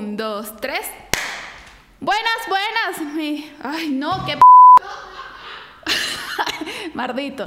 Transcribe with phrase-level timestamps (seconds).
[0.00, 0.80] Un, dos, tres.
[2.00, 3.14] Buenas, buenas.
[3.14, 4.40] Mi- Ay, no, qué p...
[6.94, 7.44] Mardito.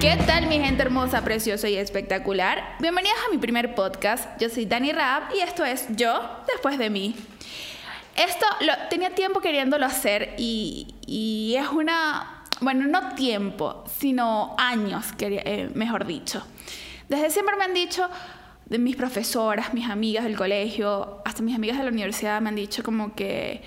[0.00, 2.74] ¿Qué tal mi gente hermosa, preciosa y espectacular?
[2.80, 4.28] Bienvenidos a mi primer podcast.
[4.40, 7.14] Yo soy Dani Raab y esto es Yo después de mí.
[8.16, 15.70] Esto lo, tenía tiempo queriéndolo hacer y, es una, bueno, no tiempo, sino años, eh,
[15.74, 16.44] mejor dicho.
[17.08, 18.08] Desde siempre me han dicho,
[18.66, 22.56] de mis profesoras, mis amigas del colegio, hasta mis amigas de la universidad me han
[22.56, 23.62] dicho como que,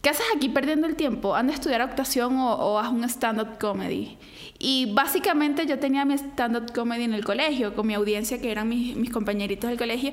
[0.00, 1.34] ¿qué haces aquí perdiendo el tiempo?
[1.34, 4.16] Anda a estudiar actuación o, o haz un stand-up comedy.
[4.58, 8.68] Y básicamente yo tenía mi stand-up comedy en el colegio, con mi audiencia que eran
[8.68, 10.12] mis, compañeritos del colegio,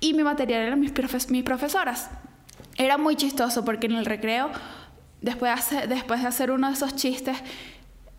[0.00, 2.10] y mi material eran mis, profes- mis profesoras.
[2.76, 4.50] Era muy chistoso porque en el recreo,
[5.20, 7.36] después de hacer uno de esos chistes,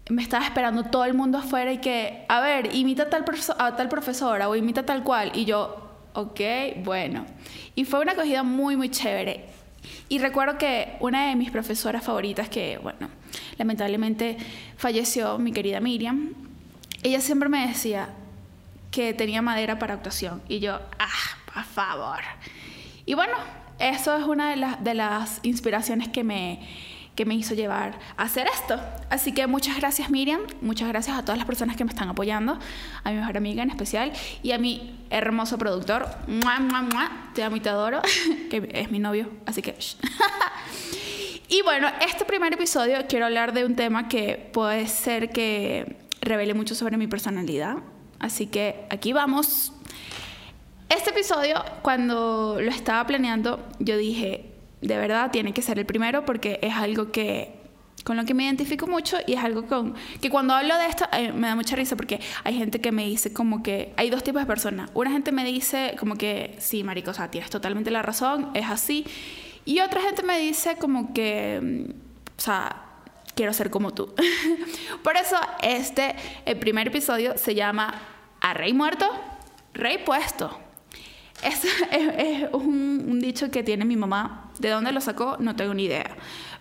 [0.09, 3.25] me estaba esperando todo el mundo afuera y que, a ver, imita a tal,
[3.57, 5.31] a tal profesora o imita tal cual.
[5.33, 6.41] Y yo, ok,
[6.83, 7.25] bueno.
[7.75, 9.45] Y fue una acogida muy, muy chévere.
[10.09, 13.09] Y recuerdo que una de mis profesoras favoritas, que, bueno,
[13.57, 14.37] lamentablemente
[14.77, 16.33] falleció, mi querida Miriam,
[17.01, 18.09] ella siempre me decía
[18.91, 20.41] que tenía madera para actuación.
[20.47, 22.19] Y yo, ah, por favor.
[23.05, 23.33] Y bueno,
[23.79, 26.59] eso es una de, las de las inspiraciones que me,
[27.15, 28.79] que me hizo llevar a hacer esto.
[29.09, 32.57] Así que muchas gracias Miriam, muchas gracias a todas las personas que me están apoyando,
[33.03, 34.11] a mi mejor amiga en especial
[34.41, 37.11] y a mi hermoso productor, ¡Mua, mua, mua!
[37.33, 38.01] te amo y te adoro,
[38.49, 39.75] que es mi novio, así que...
[41.49, 46.53] y bueno, este primer episodio quiero hablar de un tema que puede ser que revele
[46.53, 47.77] mucho sobre mi personalidad,
[48.19, 49.73] así que aquí vamos.
[50.89, 54.52] Este episodio, cuando lo estaba planeando, yo dije,
[54.87, 57.61] de verdad tiene que ser el primero porque es algo que
[58.03, 61.05] con lo que me identifico mucho y es algo con que cuando hablo de esto
[61.13, 64.23] eh, me da mucha risa porque hay gente que me dice como que hay dos
[64.23, 64.89] tipos de personas.
[64.93, 68.69] Una gente me dice como que sí, marico, o sea, tienes totalmente la razón, es
[68.69, 69.05] así.
[69.63, 71.91] Y otra gente me dice como que mm,
[72.37, 72.75] o sea,
[73.35, 74.13] quiero ser como tú.
[75.03, 76.15] Por eso este
[76.45, 77.93] el primer episodio se llama
[78.41, 79.09] A Rey muerto,
[79.73, 80.59] Rey puesto.
[81.41, 84.42] Es, es- es un, un dicho que tiene mi mamá.
[84.59, 85.37] ¿De dónde lo sacó?
[85.39, 86.15] No tengo ni idea.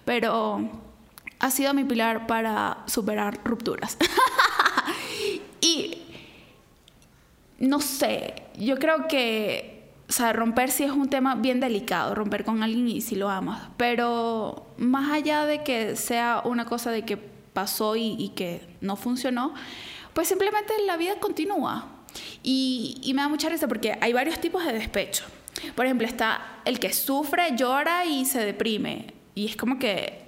[0.04, 0.68] Pero
[1.38, 3.96] ha sido mi pilar para superar rupturas.
[5.60, 5.98] y
[7.58, 12.62] no sé, yo creo que, o romper sí es un tema bien delicado, romper con
[12.62, 13.68] alguien y si lo amas.
[13.76, 18.96] Pero más allá de que sea una cosa de que pasó y, y que no
[18.96, 19.52] funcionó,
[20.12, 21.86] pues simplemente la vida continúa.
[22.42, 25.24] Y, y me da mucha risa porque hay varios tipos de despecho.
[25.74, 29.14] Por ejemplo, está el que sufre, llora y se deprime.
[29.34, 30.26] Y es como que,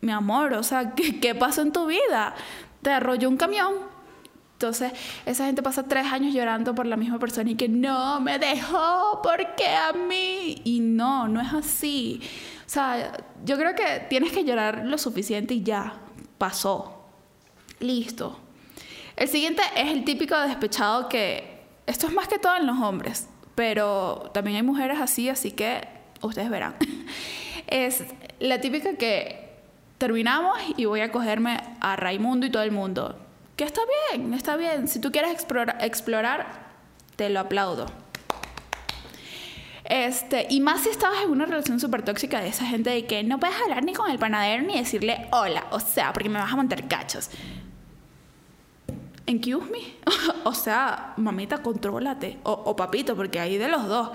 [0.00, 2.34] mi amor, o sea, ¿qué, pasó en tu vida?
[2.82, 3.74] Te arrolló un camión.
[4.54, 4.92] Entonces,
[5.24, 9.20] esa gente pasa tres años llorando por la misma persona y que no, me dejó,
[9.22, 10.60] ¿por qué a mí?
[10.64, 12.20] Y no, no es así.
[12.66, 13.12] O sea,
[13.44, 15.94] yo creo que tienes que llorar lo suficiente y ya,
[16.38, 17.04] pasó.
[17.78, 18.36] Listo.
[19.14, 23.28] El siguiente es el típico despechado que, esto es más que todo en los hombres,
[23.58, 25.80] pero también hay mujeres así, así que
[26.22, 26.76] ustedes verán.
[27.66, 28.04] Es
[28.38, 29.50] la típica que
[29.98, 33.18] terminamos y voy a cogerme a Raimundo y todo el mundo.
[33.56, 33.80] Que está
[34.12, 34.86] bien, está bien.
[34.86, 36.46] Si tú quieres explora- explorar,
[37.16, 37.86] te lo aplaudo.
[39.82, 43.24] Este, y más si estabas en una relación súper tóxica de esa gente de que
[43.24, 46.52] no puedes hablar ni con el panadero ni decirle hola, o sea, porque me vas
[46.52, 47.28] a montar cachos.
[49.28, 49.78] Excuse me.
[50.44, 52.38] o sea, mamita, contrólate.
[52.44, 54.10] O, papito, porque hay de los dos.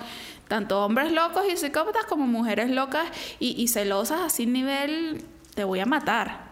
[0.47, 3.07] Tanto hombres locos y psicópatas como mujeres locas
[3.39, 5.23] y, y celosas así nivel,
[5.53, 6.51] te voy a matar.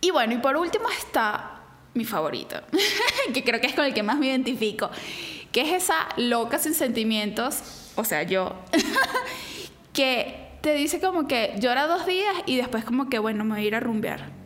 [0.00, 1.62] Y bueno, y por último está
[1.94, 2.60] mi favorito,
[3.32, 4.90] que creo que es con el que más me identifico,
[5.52, 8.56] que es esa loca sin sentimientos, o sea, yo,
[9.92, 13.64] que te dice como que llora dos días y después como que, bueno, me voy
[13.64, 14.43] a ir a rumbear.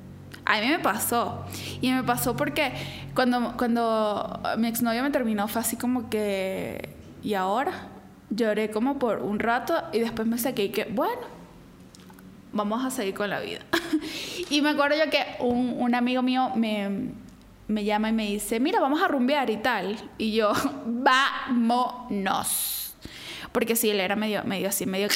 [0.48, 1.44] A mí me pasó.
[1.82, 2.72] Y me pasó porque
[3.14, 6.88] cuando, cuando mi exnovio me terminó fue así como que,
[7.22, 7.88] ¿y ahora?
[8.30, 11.20] Lloré como por un rato y después me saqué y que, bueno,
[12.54, 13.60] vamos a seguir con la vida.
[14.50, 17.10] y me acuerdo yo que un, un amigo mío me,
[17.68, 19.98] me llama y me dice, mira, vamos a rumbear y tal.
[20.16, 20.52] Y yo,
[20.86, 22.94] vámonos.
[23.52, 25.08] Porque sí, él era medio, medio así, medio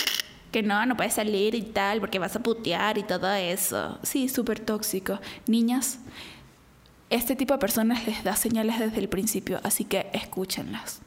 [0.52, 3.98] que no, no puedes salir y tal, porque vas a putear y todo eso.
[4.02, 5.18] Sí, súper tóxico.
[5.46, 5.98] Niñas,
[7.10, 11.00] este tipo de personas les da señales desde el principio, así que escúchenlas.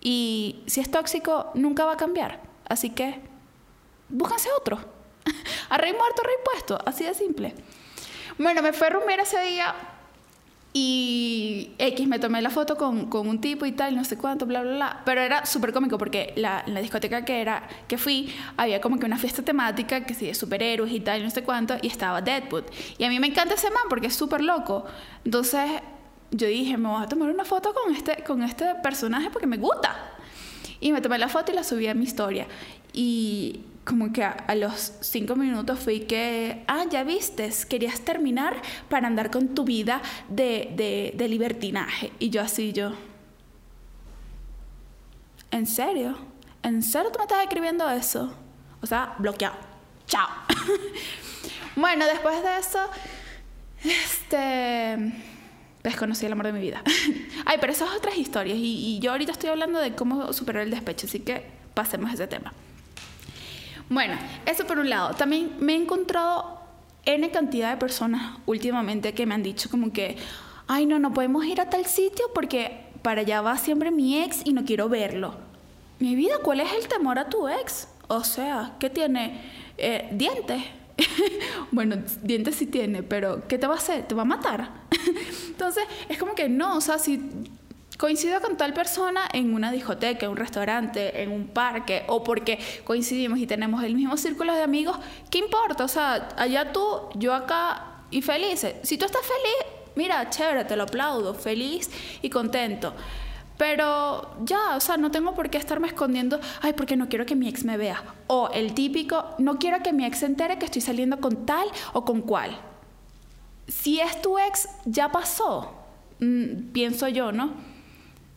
[0.00, 2.40] Y si es tóxico, nunca va a cambiar.
[2.68, 3.20] Así que
[4.08, 4.78] búsquense otro.
[5.68, 6.78] A rey muerto, rey puesto.
[6.86, 7.54] Así de simple.
[8.38, 9.74] Bueno, me fue a rumbear ese día
[10.72, 14.46] Y X me tomé la foto con, con, un tipo y tal, no sé cuánto,
[14.46, 15.02] bla, bla, bla.
[15.04, 19.06] Pero era súper cómico porque la, la, discoteca que, era, que fui había como que
[19.06, 22.64] una fiesta temática que sí, de superhéroes y tal, no sé cuánto, y estaba Deadwood.
[22.98, 24.84] Y a mí me encanta ese man porque es súper loco.
[25.24, 25.68] Entonces
[26.30, 29.56] yo dije, me voy a tomar una foto con este, con este personaje porque me
[29.56, 29.96] gusta.
[30.80, 32.46] Y me tomé la foto y la subí a mi historia.
[32.92, 39.06] Y como que a, los cinco minutos fui que, ah, ya vistes, querías terminar para
[39.06, 42.12] andar con tu vida de, de, libertinaje.
[42.18, 42.92] Y yo así, yo,
[45.50, 46.18] ¿en serio?
[46.62, 48.30] ¿En serio tú me estás escribiendo eso?
[48.82, 49.56] O sea, bloqueado.
[50.06, 50.28] Chao.
[51.76, 52.90] bueno, después de eso,
[53.84, 55.14] este,
[55.82, 56.82] desconocí el amor de mi vida.
[57.46, 58.58] Ay, pero esas otras historias.
[58.58, 62.14] Y, y yo ahorita estoy hablando de cómo superar el despecho, así que pasemos a
[62.14, 62.52] ese tema.
[63.90, 65.14] Bueno, eso por un lado.
[65.14, 66.58] También me he encontrado
[67.04, 70.16] N cantidad de personas últimamente que me han dicho como que,
[70.66, 74.42] ay, no, no podemos ir a tal sitio porque para allá va siempre mi ex
[74.44, 75.34] y no quiero verlo.
[75.98, 77.88] Mi vida, ¿cuál es el temor a tu ex?
[78.08, 79.40] O sea, ¿qué tiene?
[79.78, 80.62] Eh, dientes.
[81.70, 84.06] bueno, dientes sí tiene, pero ¿qué te va a hacer?
[84.06, 84.70] ¿Te va a matar?
[85.46, 87.20] Entonces, es como que no, o sea, si
[87.98, 92.58] coincido con tal persona en una discoteca, en un restaurante, en un parque, o porque
[92.84, 94.96] coincidimos y tenemos el mismo círculo de amigos,
[95.30, 95.84] ¿qué importa?
[95.84, 96.82] O sea, allá tú,
[97.16, 98.76] yo acá y felices.
[98.84, 101.90] Si tú estás feliz, mira, chévere, te lo aplaudo, feliz
[102.22, 102.94] y contento.
[103.58, 107.34] Pero ya, o sea, no tengo por qué estarme escondiendo, ay, porque no quiero que
[107.34, 108.04] mi ex me vea.
[108.28, 111.66] O el típico, no quiero que mi ex se entere que estoy saliendo con tal
[111.92, 112.56] o con cual.
[113.66, 115.74] Si es tu ex, ya pasó,
[116.20, 117.77] mm, pienso yo, ¿no?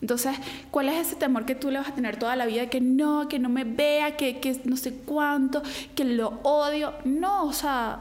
[0.02, 0.36] Entonces,
[0.72, 2.68] ¿cuál es ese temor que tú le vas a tener toda la vida?
[2.68, 5.62] Que no, que no me vea, que, que no sé cuánto,
[5.96, 6.94] que lo odio.
[7.06, 8.00] No, o sea,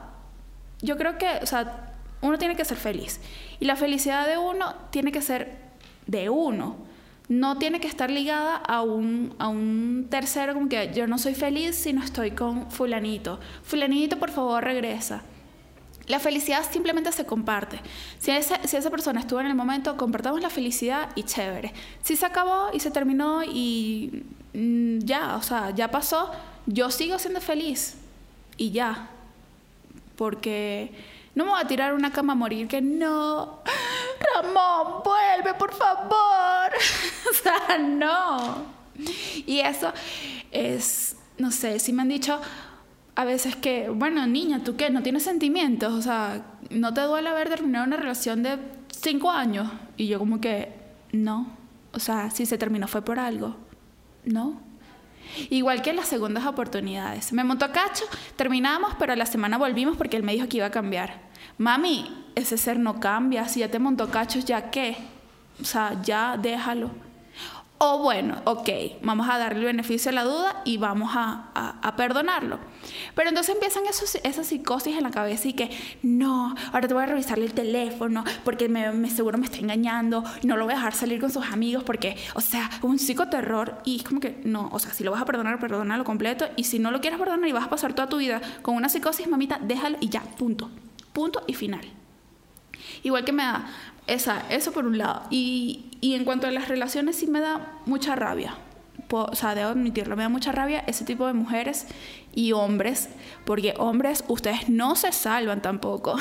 [0.81, 3.19] yo creo que, o sea, uno tiene que ser feliz.
[3.59, 5.59] Y la felicidad de uno tiene que ser
[6.07, 6.75] de uno.
[7.29, 11.33] No tiene que estar ligada a un, a un tercero como que yo no soy
[11.33, 13.39] feliz si no estoy con fulanito.
[13.63, 15.21] Fulanito, por favor, regresa.
[16.07, 17.79] La felicidad simplemente se comparte.
[18.19, 21.73] Si esa, si esa persona estuvo en el momento, compartamos la felicidad y chévere.
[22.01, 26.31] Si se acabó y se terminó y mm, ya, o sea, ya pasó,
[26.65, 27.95] yo sigo siendo feliz
[28.57, 29.09] y ya.
[30.17, 30.91] Porque
[31.33, 33.59] no me voy a tirar una cama a morir que no.
[34.35, 36.71] Ramón, vuelve, por favor.
[37.29, 38.65] o sea, no.
[39.45, 39.91] Y eso
[40.51, 42.39] es, no sé, si me han dicho,
[43.15, 44.89] a veces que, bueno, niña, ¿tú qué?
[44.89, 45.93] ¿No tienes sentimientos?
[45.93, 48.57] O sea, ¿no te duele haber terminado una relación de
[48.89, 49.69] cinco años?
[49.97, 50.73] Y yo como que,
[51.11, 51.47] no.
[51.93, 53.55] O sea, si se terminó fue por algo.
[54.23, 54.61] No.
[55.49, 57.33] Igual que las segundas oportunidades.
[57.33, 58.05] Me montó cacho,
[58.35, 61.21] terminamos, pero a la semana volvimos porque él me dijo que iba a cambiar.
[61.57, 63.47] Mami, ese ser no cambia.
[63.47, 64.97] Si ya te montó cachos, ¿ya qué?
[65.61, 66.91] O sea, ya déjalo.
[67.83, 68.69] O bueno, ok,
[69.01, 72.59] vamos a darle el beneficio a la duda y vamos a, perdonarlo.
[73.15, 75.71] Pero entonces empiezan esas psicosis en la cabeza y que,
[76.03, 80.57] no, ahora te voy a revisarle el teléfono porque me, seguro me está engañando, no
[80.57, 84.03] lo voy a dejar salir con sus amigos porque, o sea, un psicoterror y es
[84.03, 86.91] como que, no, o sea, si lo vas a perdonar, perdónalo completo y si no
[86.91, 89.97] lo quieres perdonar y vas a pasar toda tu vida con una psicosis, mamita, déjalo
[90.01, 90.69] y ya, punto,
[91.13, 92.00] punto y final.
[93.03, 93.67] Igual que me da,
[94.07, 95.23] esa, eso por un lado.
[95.29, 98.55] Y, y en cuanto a las relaciones, sí me da mucha rabia.
[99.09, 101.85] O sea, debo admitirlo, me da mucha rabia ese tipo de mujeres
[102.33, 103.09] y hombres,
[103.45, 106.17] porque hombres, ustedes no se salvan tampoco.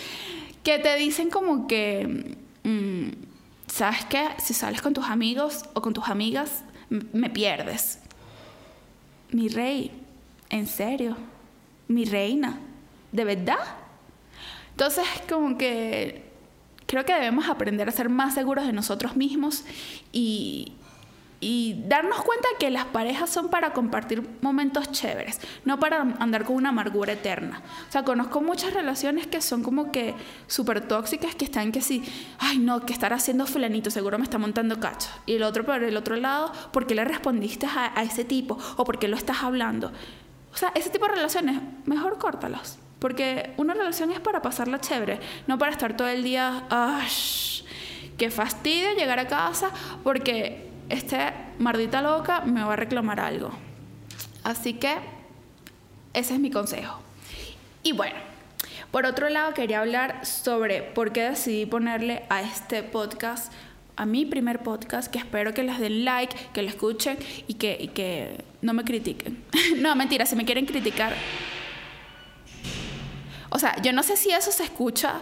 [0.64, 3.08] que te dicen como que, mm,
[3.70, 4.30] ¿sabes qué?
[4.38, 8.00] Si sales con tus amigos o con tus amigas, me pierdes.
[9.30, 9.90] Mi rey,
[10.50, 11.16] en serio,
[11.88, 12.58] mi reina,
[13.12, 13.58] ¿de verdad?
[14.74, 16.24] Entonces, como que
[16.86, 19.64] creo que debemos aprender a ser más seguros de nosotros mismos
[20.12, 20.72] y,
[21.86, 26.70] darnos cuenta que las parejas son para compartir momentos chéveres, no para andar con una
[26.70, 27.62] amargura eterna.
[27.86, 30.14] O sea, conozco muchas relaciones que son como que
[30.46, 32.02] súper tóxicas, que están que sí,
[32.38, 35.10] ay no, que estar haciendo fulanito, seguro me está montando cacho.
[35.26, 38.58] Y el otro por el otro lado, ¿por qué le respondiste a, ese tipo?
[38.78, 39.92] ¿O por qué lo estás hablando?
[40.54, 42.78] O sea, ese tipo de relaciones, mejor córtalas.
[43.04, 47.06] Porque una relación es para pasarla chévere, no para estar todo el día, ¡ay!
[48.16, 49.70] ¡Qué fastidio llegar a casa!
[50.02, 51.18] Porque este
[51.58, 53.50] mardita loca me va a reclamar algo.
[54.42, 54.94] Así que
[56.14, 56.98] ese es mi consejo.
[57.82, 58.16] Y bueno,
[58.90, 63.52] por otro lado quería hablar sobre por qué decidí ponerle a este podcast,
[63.96, 67.18] a mi primer podcast, que espero que les den like, que lo escuchen
[67.48, 69.44] y que no me critiquen.
[69.76, 71.12] no, mentira, si me quieren criticar,
[73.54, 75.20] o sea, yo no sé si eso se escucha,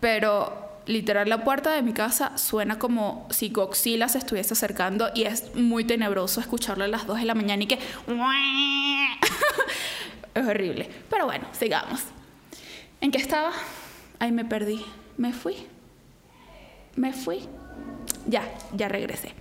[0.00, 5.24] pero literal la puerta de mi casa suena como si Godzilla se estuviese acercando y
[5.24, 7.78] es muy tenebroso escucharlo a las 2 de la mañana y que...
[10.34, 10.88] es horrible.
[11.10, 12.00] Pero bueno, sigamos.
[13.02, 13.52] ¿En qué estaba?
[14.18, 14.82] Ahí me perdí.
[15.18, 15.66] Me fui.
[16.96, 17.40] Me fui.
[18.26, 19.34] Ya, ya regresé.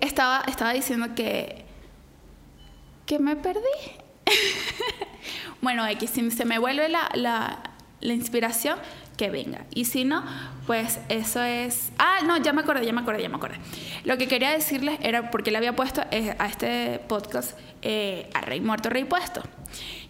[0.00, 1.64] Estaba, estaba diciendo que...
[3.06, 3.60] Que me perdí.
[5.62, 7.58] bueno, X, si se me vuelve la, la,
[8.00, 8.78] la inspiración,
[9.16, 9.64] que venga.
[9.74, 10.24] Y si no,
[10.66, 11.92] pues eso es...
[11.98, 13.56] Ah, no, ya me acordé, ya me acordé, ya me acordé.
[14.04, 18.40] Lo que quería decirles era porque le había puesto eh, a este podcast eh, a
[18.40, 19.42] Rey Muerto, Rey Puesto.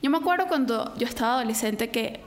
[0.02, 2.20] Yo me acuerdo cuando yo estaba adolescente que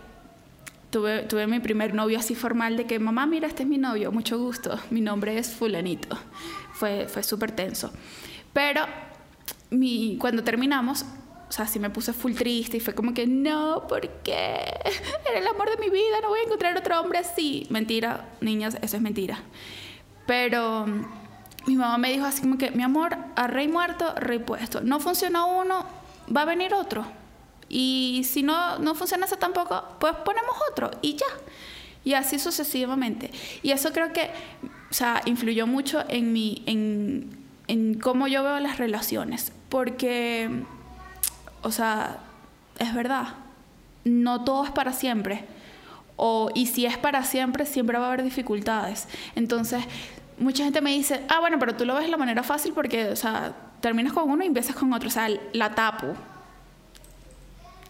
[0.90, 4.12] tuve, tuve mi primer novio así formal de que, mamá, mira, este es mi novio,
[4.12, 6.18] mucho gusto, mi nombre es fulanito.
[6.74, 7.92] Fue, fue súper tenso.
[8.54, 8.86] Pero
[9.70, 11.06] mi, cuando terminamos,
[11.50, 14.60] o sea, sí me puse full triste y fue como que, no, ¿por qué?
[15.30, 17.66] Era el amor de mi vida, no voy a encontrar otro hombre así.
[17.70, 19.40] Mentira, niñas, eso es mentira.
[20.26, 20.86] Pero
[21.66, 24.82] mi mamá me dijo así como que, mi amor, a rey muerto, rey puesto.
[24.82, 25.86] No funcionó uno,
[26.36, 27.06] va a venir otro.
[27.70, 31.26] Y si no, no funciona ese tampoco, pues ponemos otro y ya.
[32.04, 33.32] Y así sucesivamente.
[33.64, 34.32] Y eso creo que,
[34.90, 37.38] o sea, influyó mucho en mi, en,
[37.68, 39.52] en cómo yo veo las relaciones.
[39.70, 40.50] Porque
[41.68, 42.20] o sea,
[42.80, 43.28] es verdad,
[44.06, 45.44] no todo es para siempre.
[46.16, 49.08] O, y si es para siempre, siempre va a haber dificultades.
[49.36, 49.84] Entonces,
[50.40, 53.10] mucha gente me dice, ah, bueno, pero tú lo ves de la manera fácil porque,
[53.10, 56.16] o sea, terminas con uno y empiezas con otro, o sea, la tapo.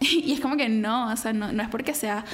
[0.00, 2.24] y es como que no, o sea, no, es porque sea,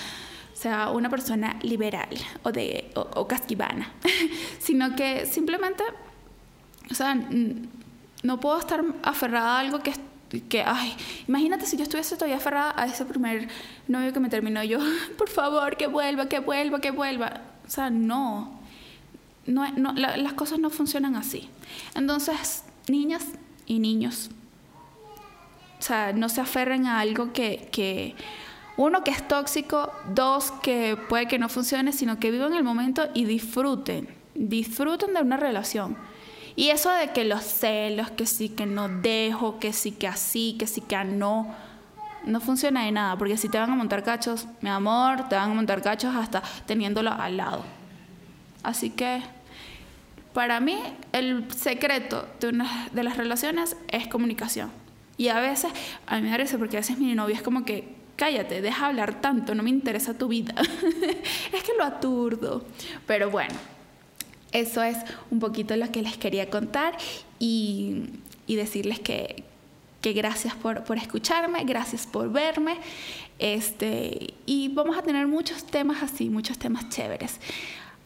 [0.54, 3.92] sea una persona liberal o, de, o, o casquivana,
[4.58, 5.84] sino que simplemente,
[6.90, 7.14] o sea,
[8.22, 9.92] no puedo estar aferrada a algo que
[10.48, 10.94] que, ay,
[11.28, 13.48] imagínate si yo estuviese todavía aferrada a ese primer
[13.88, 14.78] novio que me terminó yo,
[15.18, 17.42] por favor, que vuelva, que vuelva, que vuelva.
[17.66, 18.60] O sea, no,
[19.46, 21.48] no, no las cosas no funcionan así.
[21.94, 23.26] Entonces, niñas
[23.66, 24.30] y niños,
[25.78, 28.14] o sea, no se aferren a algo que, que,
[28.76, 33.08] uno, que es tóxico, dos, que puede que no funcione, sino que vivan el momento
[33.14, 35.96] y disfruten, disfruten de una relación
[36.56, 40.56] y eso de que los celos, que sí, que no dejo, que sí, que así,
[40.58, 41.54] que sí, que no,
[42.25, 45.50] no funciona de nada, porque si te van a montar cachos, mi amor, te van
[45.50, 47.64] a montar cachos hasta teniéndolo al lado.
[48.62, 49.20] Así que
[50.32, 50.78] para mí
[51.12, 54.70] el secreto de una de las relaciones es comunicación.
[55.16, 55.73] Y a veces,
[56.06, 59.20] a mí me parece, porque a veces mi novia es como que, cállate, deja hablar
[59.20, 60.54] tanto, no me interesa tu vida.
[61.52, 62.64] es que lo aturdo.
[63.06, 63.54] Pero bueno,
[64.54, 64.96] eso es
[65.30, 66.96] un poquito lo que les quería contar
[67.38, 68.04] y,
[68.46, 69.44] decirles que,
[70.02, 72.78] gracias por, escucharme, gracias por verme.
[73.38, 77.40] Este, y vamos a tener muchos temas así, muchos temas chéveres.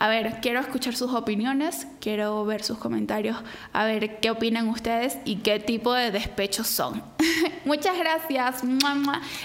[0.01, 3.37] A ver, quiero escuchar sus opiniones, quiero ver sus comentarios,
[3.73, 7.03] a ver qué opinan ustedes y qué tipo de despechos son.
[7.65, 8.63] Muchas gracias.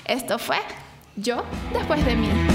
[0.05, 0.59] Esto fue
[1.15, 1.43] yo
[1.73, 2.52] después de mí.